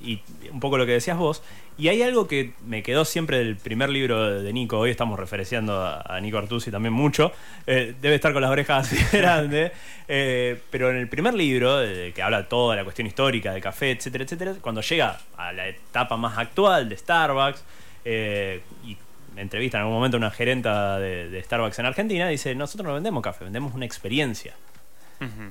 [0.00, 1.42] Y un poco lo que decías vos.
[1.78, 4.78] Y hay algo que me quedó siempre del primer libro de Nico.
[4.78, 7.32] Hoy estamos referenciando a, a Nico Artusi también mucho.
[7.66, 9.72] Eh, debe estar con las orejas así grandes.
[10.08, 13.90] Eh, pero en el primer libro, eh, que habla toda la cuestión histórica del café,
[13.90, 17.64] etcétera, etcétera, cuando llega a la etapa más actual de Starbucks,
[18.04, 18.96] eh, y
[19.36, 23.20] entrevista en algún momento una gerenta de, de Starbucks en Argentina, dice, nosotros no vendemos
[23.20, 24.54] café, vendemos una experiencia.
[25.20, 25.50] Ujú.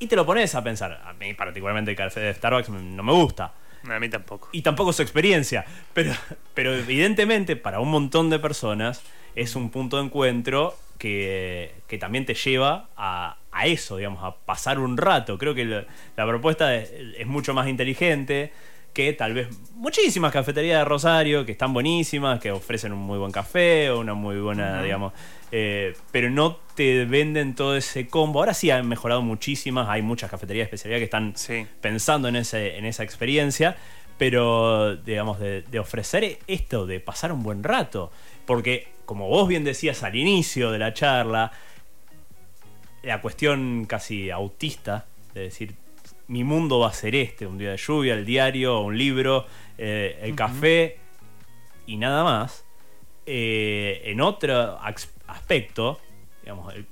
[0.00, 1.00] Y te lo pones a pensar.
[1.04, 3.52] A mí particularmente el café de Starbucks no me gusta.
[3.88, 4.48] A mí tampoco.
[4.52, 5.64] y tampoco su experiencia.
[5.94, 6.12] Pero,
[6.54, 9.02] pero evidentemente para un montón de personas
[9.34, 14.34] es un punto de encuentro que, que también te lleva a, a eso, digamos, a
[14.36, 15.38] pasar un rato.
[15.38, 15.86] Creo que la,
[16.16, 18.52] la propuesta es, es mucho más inteligente,
[18.92, 23.32] que tal vez muchísimas cafeterías de Rosario que están buenísimas, que ofrecen un muy buen
[23.32, 25.12] café o una muy buena, digamos,
[25.52, 28.38] eh, pero no te venden todo ese combo.
[28.40, 31.66] Ahora sí han mejorado muchísimas, hay muchas cafeterías de especialidad que están Sí.
[31.80, 33.76] pensando en, ese, en esa experiencia,
[34.18, 38.10] pero digamos, de, de ofrecer esto, de pasar un buen rato,
[38.46, 41.50] porque como vos bien decías al inicio de la charla,
[43.02, 45.74] la cuestión casi autista de decir,
[46.28, 49.46] mi mundo va a ser este, un día de lluvia, el diario, un libro,
[49.78, 50.98] eh, el café
[51.86, 52.64] y nada más.
[53.26, 55.10] Eh, en otro ax-
[55.54, 56.00] aspecto,
[56.42, 56.86] digamos, el-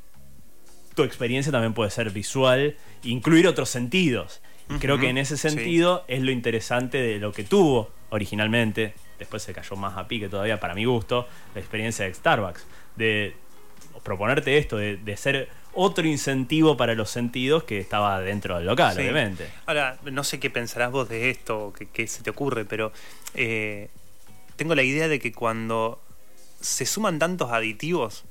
[0.95, 4.41] tu experiencia también puede ser visual, incluir otros sentidos.
[4.69, 5.49] Y creo que en ese sí.
[5.49, 10.29] sentido es lo interesante de lo que tuvo originalmente, después se cayó más a pique
[10.29, 12.67] todavía para mi gusto, la experiencia de Starbucks.
[12.97, 13.35] De
[14.03, 18.95] proponerte esto, de, de ser otro incentivo para los sentidos que estaba dentro del local,
[18.97, 19.03] Sí.
[19.03, 19.49] obviamente.
[19.67, 22.93] Ahora, no sé qué pensarás vos de esto, o qué, qué se te ocurre, pero
[23.35, 23.89] eh,
[24.57, 26.03] tengo la idea de que cuando
[26.61, 28.25] se suman tantos aditivos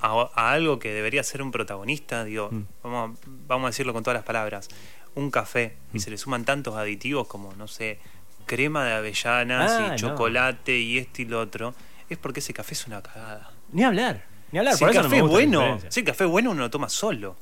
[0.00, 2.50] a, a algo que debería ser un protagonista, digo,
[2.82, 4.68] vamos, a- vamos a decirlo con todas las palabras,
[5.14, 7.98] un café, y se le suman tantos aditivos como, no sé,
[8.46, 9.96] crema de avellanas Ah, y no.
[9.96, 11.74] chocolate y esto y lo otro,
[12.08, 13.50] es porque ese café es una cagada.
[13.72, 14.74] Ni hablar, ni hablar.
[14.74, 16.70] Si por el eso no café me gusta bueno, si el café bueno uno lo
[16.70, 17.36] toma solo.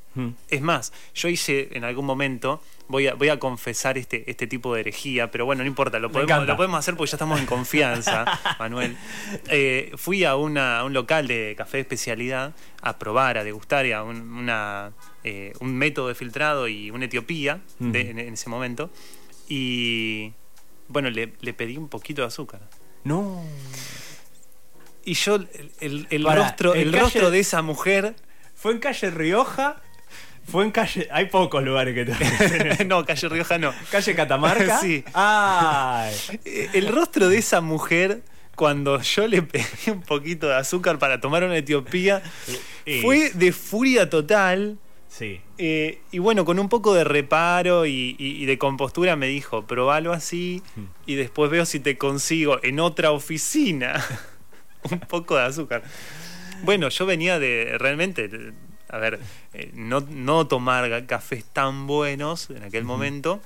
[0.48, 4.74] Es más, yo hice en algún momento, voy a, voy a confesar este, este tipo
[4.74, 7.46] de herejía, pero bueno, no importa, lo podemos, lo podemos hacer porque ya estamos en
[7.46, 8.24] confianza,
[8.58, 8.96] Manuel.
[9.48, 13.86] Eh, fui a, una- a un local de café de especialidad a probar, a degustar
[13.86, 14.92] y a un, una,
[15.24, 18.90] eh, un método de filtrado y una Etiopía de- en, en ese momento.
[19.48, 20.32] Y
[20.88, 22.60] bueno, le, le pedí un poquito de azúcar.
[23.04, 23.42] No.
[25.04, 25.48] Y yo, el,
[25.80, 28.14] el- el Pará, rostro, el calle- rostro de esa mujer.
[28.54, 29.80] Fue en calle Rioja.
[30.50, 31.08] Fue en calle.
[31.12, 32.84] Hay pocos lugares que te.
[32.84, 33.72] no, Calle Rioja no.
[33.90, 34.78] calle Catamarca.
[34.80, 35.04] Sí.
[35.14, 36.14] Ay.
[36.44, 38.22] Eh, El rostro de esa mujer
[38.56, 42.22] cuando yo le pedí un poquito de azúcar para tomar una Etiopía
[43.02, 44.78] fue de furia total.
[45.08, 45.40] Sí.
[45.58, 49.66] eh, y bueno, con un poco de reparo y, y- y de compostura me dijo,
[49.66, 50.62] probalo así
[51.04, 54.04] y después veo si te consigo en otra oficina
[54.90, 55.82] un poco de azúcar.
[56.62, 58.30] Bueno, yo venía de realmente,
[58.90, 59.20] a ver,
[59.54, 63.40] eh, no, no tomar cafés tan buenos en aquel momento.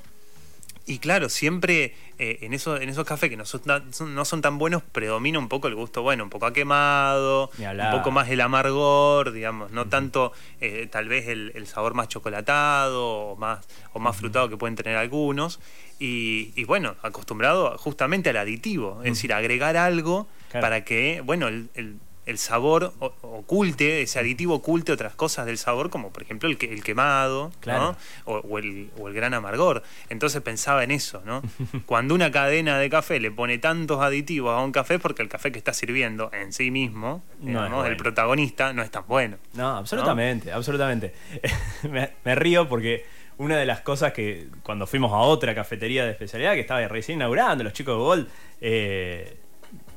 [0.87, 4.43] Y claro, siempre eh, en, eso, en esos cafés que no son, tan, no son
[4.43, 7.51] tan buenos, predomina un poco el gusto, bueno, un poco a quemado,
[7.87, 12.09] un poco más el amargor, digamos, no tanto eh, tal vez el, el sabor más
[12.09, 15.59] chocolatado o más, o más frutado que pueden tener algunos.
[15.99, 20.67] Y, y bueno, acostumbrado justamente al aditivo, es decir, agregar algo Claro.
[20.67, 25.91] para que, bueno, el, el- el sabor oculte, ese aditivo oculte otras cosas del sabor,
[25.91, 27.97] como por ejemplo el, que- el quemado, Claro.
[28.27, 28.33] ¿no?
[28.33, 29.83] o, o el, o el gran amargor.
[30.09, 31.43] Entonces pensaba en eso, ¿no?
[31.87, 35.29] Cuando una cadena de café le pone tantos aditivos a un café, es porque el
[35.29, 37.87] café que está sirviendo en sí mismo, No digamos, bueno.
[37.87, 39.37] el protagonista, no es tan bueno.
[39.55, 41.13] No, absolutamente, absolutamente.
[41.91, 43.05] me, me río porque
[43.37, 47.19] una de las cosas que cuando fuimos a otra cafetería de especialidad que estaba recién
[47.19, 48.29] inaugurando, los chicos de Gold,
[48.61, 49.37] eh,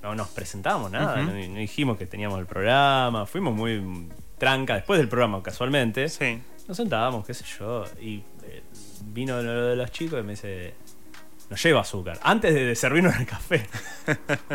[0.03, 4.07] no nos presentamos nada, no, no dijimos que teníamos el programa, fuimos muy
[4.37, 6.07] tranca después del programa casualmente.
[6.09, 6.39] Sí.
[6.67, 8.61] Nos sentábamos, qué sé yo, y eh,
[9.05, 10.73] vino lo de los chicos y me dice,
[11.49, 13.65] nos lleva azúcar, antes de, servirnos el café.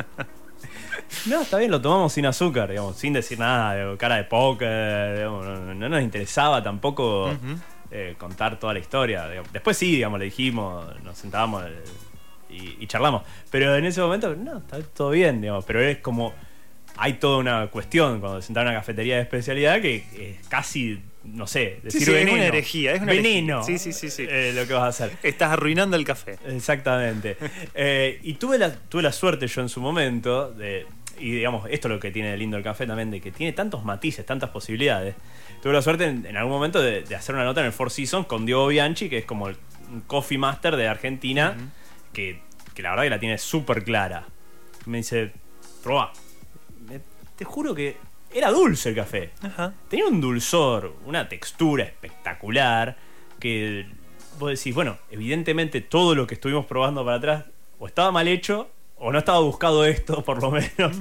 [1.27, 5.17] No, está bien, lo tomamos sin azúcar, digamos, sin decir nada, de cara de póker,
[5.17, 7.31] digamos, no, no- no nos interesaba tampoco
[7.91, 9.29] eh, contar toda la historia.
[9.29, 9.53] digamos.
[9.53, 11.83] Después sí, digamos, le dijimos, nos sentábamos eh,
[12.53, 13.23] y, y charlamos.
[13.51, 16.33] Pero en ese momento, no, está todo bien, digamos, pero es como,
[16.97, 21.01] hay toda una cuestión cuando se sentar en una cafetería de especialidad que es casi,
[21.25, 22.35] no sé, decir sí, es veneno.
[22.35, 23.57] una herejía, es una veneno.
[23.63, 23.79] herejía.
[23.79, 24.27] Sí, sí, sí, sí.
[24.29, 25.17] eh, lo que vas a hacer.
[25.23, 26.39] Estás arruinando el café.
[26.47, 27.37] Exactamente.
[27.75, 30.87] Eh, y tuve la, tuve la suerte yo en su momento de.
[31.19, 33.53] Y digamos, esto es lo que tiene de lindo el café también, de que tiene
[33.53, 35.15] tantos matices, tantas posibilidades.
[35.63, 37.91] Tuve la suerte en, en algún momento de, de hacer una nota en el Four
[37.91, 39.57] Seasons con Diego Bianchi, que es como el,
[40.07, 41.57] coffee master de Argentina.
[42.13, 42.41] Que,
[42.75, 44.27] que la verdad que la tiene súper clara.
[44.87, 45.33] Me dice,
[45.83, 46.13] probá.
[46.89, 47.01] Me-
[47.37, 47.97] te juro que
[48.35, 49.31] era dulce el café.
[49.43, 49.75] Ajá.
[49.89, 52.97] Tenía un dulzor, una textura espectacular
[53.39, 53.87] que
[54.39, 57.45] vos decís, bueno, evidentemente todo lo que estuvimos probando para atrás
[57.79, 60.97] o estaba mal hecho o no estaba buscado esto, por lo menos.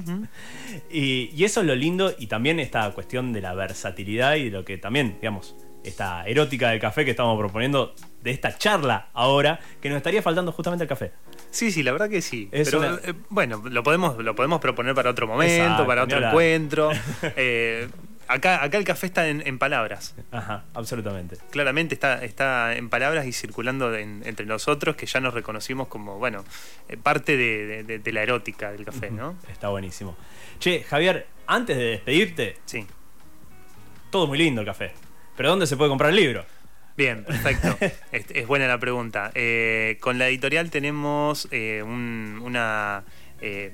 [0.90, 4.50] y, y eso es lo lindo y también esta cuestión de la versatilidad y de
[4.50, 9.58] lo que también, digamos, esta erótica del café que estamos proponiendo de esta charla ahora,
[9.80, 11.12] que nos estaría faltando justamente el café.
[11.50, 12.48] Sí, sí, la verdad que sí.
[12.52, 16.04] Es Pero una- eh, bueno, lo podemos, lo podemos proponer para otro momento, Exacto, para
[16.04, 16.90] otro encuentro.
[17.36, 17.88] Eh,
[18.28, 20.14] acá, acá el café está en, en palabras.
[20.30, 21.36] Ajá, absolutamente.
[21.50, 26.18] Claramente está, está en palabras y circulando en- entre nosotros, que ya nos reconocimos como,
[26.18, 26.44] bueno,
[26.88, 29.36] eh, parte de- de la erótica del café, ¿no?
[29.50, 30.16] Está buenísimo.
[30.60, 32.86] Che, Javier, antes de despedirte, Sí.
[34.10, 34.92] todo muy lindo el café.
[35.42, 36.44] ¿Pero dónde se puede comprar el libro?
[36.96, 37.76] Bien, perfecto.
[38.12, 39.32] es, es buena la pregunta.
[39.34, 43.02] Eh, con la editorial tenemos eh, un, una,
[43.40, 43.72] eh,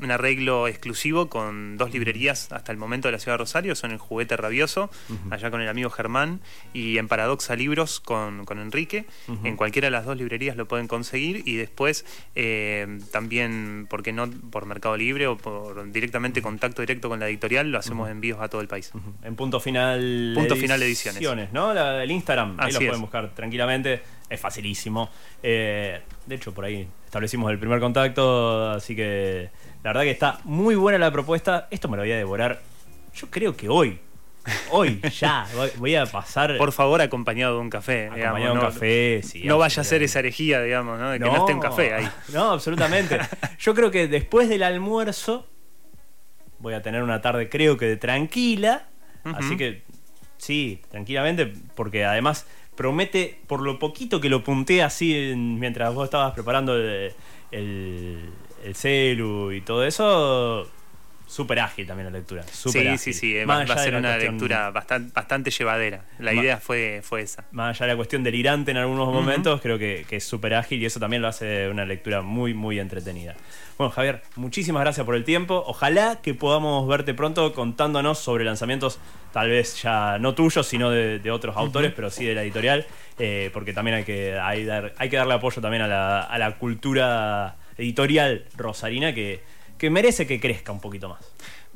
[0.00, 3.74] un arreglo exclusivo con dos librerías hasta el momento de la ciudad de Rosario.
[3.74, 4.90] Son el Juguete Rabioso,
[5.30, 6.40] allá con el amigo Germán,
[6.72, 9.06] y en Paradoxa Libros con, con Enrique.
[9.44, 12.04] En cualquiera de las dos librerías lo pueden conseguir y después
[12.34, 14.28] eh, también, ¿por qué no?
[14.30, 18.48] Por Mercado Libre o por directamente contacto directo con la editorial, lo hacemos envíos a
[18.48, 18.92] todo el país.
[19.22, 20.32] En punto final.
[20.34, 21.52] Punto Final Ediciones.
[21.52, 21.72] ¿no?
[21.74, 22.56] La- el Instagram.
[22.58, 22.86] ahí Así lo es.
[22.88, 24.02] pueden buscar tranquilamente.
[24.28, 25.10] Es facilísimo.
[25.42, 28.70] Eh, de hecho, por ahí establecimos el primer contacto.
[28.72, 29.48] Así que
[29.84, 31.68] la verdad que está muy buena la propuesta.
[31.70, 32.60] Esto me lo voy a devorar.
[33.14, 34.00] Yo creo que hoy.
[34.72, 35.46] Hoy, ya.
[35.78, 36.56] voy- a pasar.
[36.58, 38.06] Por favor, acompañado de un café.
[38.06, 39.20] acompañado digamos, de un no- café.
[39.22, 41.10] sí, no vaya a ser esa herejía, digamos, ¿no?
[41.10, 42.08] De que no, esté un café ahí.
[42.32, 43.16] No, absolutamente.
[43.60, 45.46] Yo creo que después del almuerzo
[46.58, 48.88] voy a tener una tarde, creo que de tranquila.
[49.22, 49.84] Así que
[50.36, 52.44] sí, tranquilamente, porque además
[52.76, 57.12] promete, por lo poquito que lo punté así en- mientras vos estabas preparando el,
[57.50, 58.18] el,
[58.64, 60.66] el celu y todo eso,
[61.26, 62.42] súper ágil también la lectura.
[62.50, 62.98] Sí, ágil.
[62.98, 63.36] sí, sí.
[63.36, 66.04] eh, Va, a ser una cuestión- lectura bastante, bastante llevadera.
[66.18, 67.44] La idea fue, fue esa.
[67.52, 70.82] más allá de la cuestión delirante en algunos momentos, creo que, que es súper ágil
[70.82, 73.34] y eso también lo hace una lectura muy, muy entretenida.
[73.76, 75.64] Bueno, Javier, muchísimas gracias por el tiempo.
[75.66, 79.00] Ojalá que podamos verte pronto contándonos sobre lanzamientos,
[79.32, 82.86] tal vez ya no tuyos, sino de, de otros autores, pero sí de la editorial,
[83.18, 86.38] eh, porque también hay que, hay, dar- hay que darle apoyo también a la, a
[86.38, 89.42] la cultura editorial rosarina que,
[89.78, 91.20] que merece que crezca un poquito más.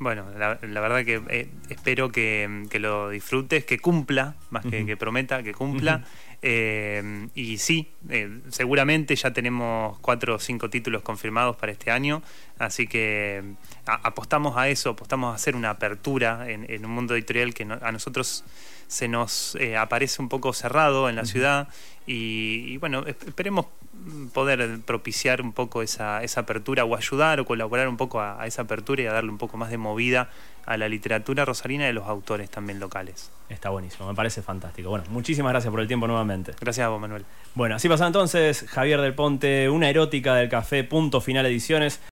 [0.01, 4.87] Bueno, la, la verdad que eh, espero que, que lo disfrutes, que cumpla, más que,
[4.87, 6.05] que prometa, que cumpla.
[6.41, 12.23] Eh, y sí, eh, seguramente ya tenemos cuatro o cinco títulos confirmados para este año,
[12.61, 13.43] así que
[13.87, 17.65] a- apostamos a eso, apostamos a hacer una apertura en, en un mundo editorial que
[17.65, 18.45] no- a nosotros
[18.87, 21.69] se nos eh, aparece un poco cerrado en la ciudad
[22.09, 23.67] y, y bueno, esp- esperemos
[24.33, 28.47] poder propiciar un poco esa, esa apertura o ayudar o colaborar un poco a, a
[28.47, 30.31] esa apertura y a darle un poco más de movida
[30.67, 33.31] a la literatura rosarina y a los autores también locales.
[33.49, 34.91] Está buenísimo, me parece fantástico.
[34.91, 36.53] Bueno, muchísimas gracias por el tiempo nuevamente.
[36.61, 37.25] Gracias a vos, Manuel.
[37.55, 42.01] Bueno, así pasa entonces Javier del Ponte, una erótica del café, punto final ediciones.